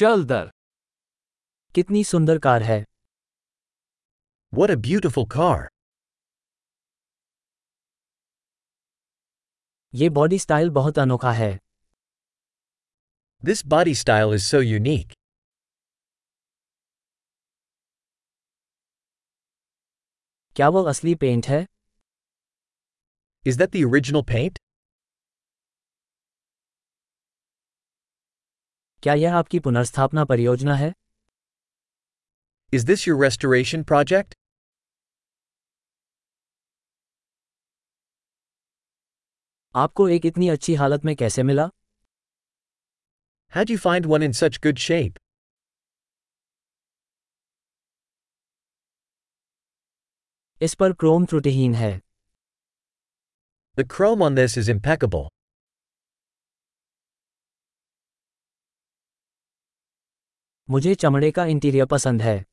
चल 0.00 0.24
दर 0.24 0.48
कितनी 1.74 2.02
सुंदर 2.04 2.38
कार 2.38 2.62
है 2.62 2.84
What 4.52 4.70
a 4.74 4.76
beautiful 4.84 5.26
car. 5.34 5.66
ये 9.94 10.08
बॉडी 10.18 10.38
स्टाइल 10.38 10.70
बहुत 10.70 10.98
अनोखा 10.98 11.32
है 11.32 11.50
This 13.42 13.62
body 13.74 13.94
style 14.02 14.32
is 14.38 14.48
so 14.52 14.62
unique. 14.70 15.12
क्या 20.56 20.68
वो 20.68 20.82
असली 20.94 21.14
पेंट 21.14 21.46
है 21.46 21.64
Is 23.52 23.62
that 23.62 23.76
the 23.76 23.84
original 23.90 24.26
paint? 24.34 24.69
क्या 29.02 29.14
यह 29.14 29.34
आपकी 29.34 29.58
पुनर्स्थापना 29.58 30.24
परियोजना 30.24 30.74
है? 30.74 30.92
Is 32.72 32.86
this 32.86 33.06
you 33.08 33.20
restoration 33.22 33.84
project 33.84 34.34
आपको 39.74 40.08
एक 40.08 40.26
इतनी 40.26 40.48
अच्छी 40.48 40.74
हालत 40.74 41.04
में 41.04 41.14
कैसे 41.16 41.42
मिला? 41.42 41.68
Has 43.52 43.72
you 43.72 43.78
find 43.78 44.06
one 44.06 44.22
in 44.22 44.32
such 44.32 44.58
good 44.58 44.78
shape 44.78 45.18
इस 50.62 50.74
पर 50.74 50.92
क्रोम 50.92 51.24
त्रुटिहीन 51.26 51.74
है। 51.74 51.92
The 53.78 53.88
chrome 53.96 54.22
on 54.22 54.34
this 54.34 54.58
is 54.58 54.70
impeccable 54.70 55.28
मुझे 60.70 60.94
चमड़े 60.94 61.30
का 61.30 61.44
इंटीरियर 61.44 61.86
पसंद 61.86 62.22
है 62.22 62.44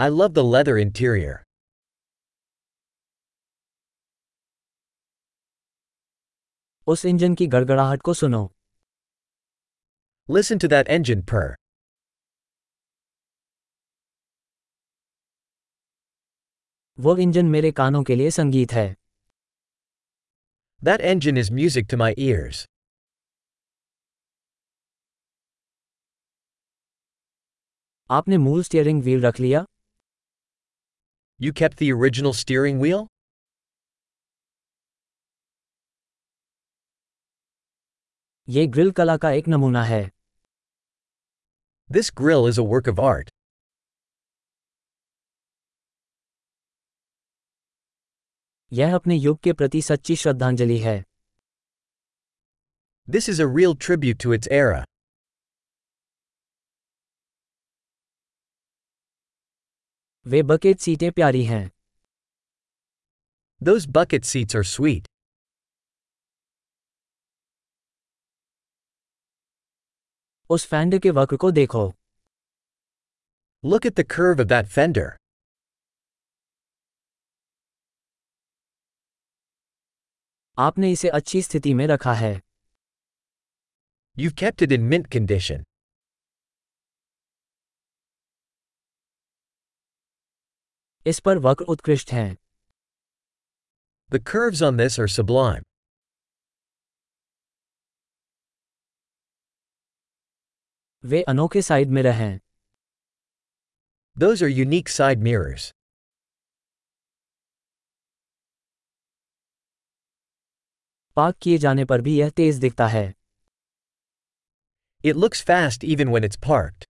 I 0.00 0.08
love 0.10 0.32
the 0.34 0.42
leather 0.44 0.74
interior. 0.86 1.34
उस 6.86 7.04
इंजन 7.04 7.34
की 7.34 7.46
गड़गड़ाहट 7.46 8.02
को 8.02 8.14
सुनो 8.14 8.42
Listen 10.30 10.60
to 10.64 10.68
that 10.68 10.90
engine 10.98 11.24
purr. 11.32 11.48
वो 16.98 17.16
इंजन 17.16 17.46
मेरे 17.46 17.72
कानों 17.72 18.02
के 18.04 18.14
लिए 18.14 18.30
संगीत 18.30 18.72
है 18.72 18.96
That 20.82 21.00
engine 21.14 21.42
is 21.44 21.50
music 21.62 21.92
to 21.94 22.02
my 22.04 22.14
ears. 22.18 22.73
आपने 28.14 28.36
मूल 28.38 28.62
स्टीयरिंग 28.62 29.02
व्हील 29.02 29.22
रख 29.22 29.40
लिया? 29.40 29.64
You 31.40 31.52
kept 31.52 31.72
the 31.78 31.90
original 31.92 32.32
steering 32.32 32.80
wheel 32.80 33.06
ये 38.48 38.66
ग्रिल 38.66 38.90
कला 38.92 39.16
का 39.16 39.30
एक 39.30 39.48
नमूना 39.48 39.82
है। 39.84 40.02
This 41.90 42.10
grill 42.16 42.48
is 42.48 42.60
a 42.60 42.64
work 42.64 42.88
of 42.88 43.00
art 43.00 43.30
यह 48.72 48.94
अपने 48.94 49.16
युग 49.16 49.38
के 49.38 49.52
प्रति 49.52 49.82
सच्ची 49.82 50.16
श्रद्धांजलि 50.16 50.78
है। 50.78 50.96
This 53.08 53.28
is 53.28 53.42
a 53.42 53.46
real 53.56 53.74
tribute 53.80 54.22
to 54.22 54.34
its 54.34 54.48
era 54.52 54.84
way 60.26 60.42
bucket 60.42 60.78
सीटें 60.80 61.10
प्यारी 61.12 61.44
हैं 61.44 61.70
Those 63.60 63.86
bucket 63.96 64.24
seats 64.30 64.54
are 64.58 64.64
sweet. 64.70 65.06
उस 70.50 70.66
फैंड 70.66 70.98
के 71.02 71.10
वक्र 71.18 71.36
को 71.44 71.50
देखो 71.50 71.84
Look 73.64 73.86
at 73.90 73.96
the 74.00 74.04
curve 74.14 74.40
of 74.44 74.48
that 74.54 74.72
fender. 74.76 75.06
आपने 80.58 80.90
इसे 80.92 81.08
अच्छी 81.08 81.42
स्थिति 81.42 81.74
में 81.74 81.86
रखा 81.86 82.12
है 82.14 82.34
You've 84.16 84.36
kept 84.42 84.62
it 84.66 84.72
in 84.78 84.88
mint 84.90 85.08
condition. 85.16 85.62
इस 91.06 91.20
पर 91.20 91.38
वक्र 91.46 91.64
उत्कृष्ट 91.74 92.12
हैं 92.12 92.36
The 94.10 94.20
curves 94.30 94.60
on 94.62 94.76
this 94.80 94.98
are 95.02 95.08
sublime. 95.12 95.64
वे 101.04 101.22
अनोखे 101.28 101.62
साइड 101.62 101.90
मिरर 101.90 102.12
हैं 102.14 102.38
Those 104.16 104.42
are 104.42 104.50
unique 104.56 104.90
side 104.96 105.22
mirrors. 105.28 105.70
Park 111.16 111.36
किए 111.42 111.58
जाने 111.58 111.84
पर 111.84 112.00
भी 112.00 112.16
यह 112.18 112.30
तेज 112.40 112.58
दिखता 112.58 112.86
है 112.88 113.06
It 115.04 115.16
looks 115.24 115.42
fast 115.48 115.84
even 115.94 116.12
when 116.14 116.24
it's 116.28 116.38
parked. 116.48 116.83